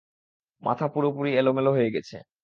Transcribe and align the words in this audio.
মাথা 0.63 0.85
পুরোপুরি 0.93 1.29
এলোমেলো 1.35 1.69
হয়ে 1.73 1.93
গেছে। 1.95 2.15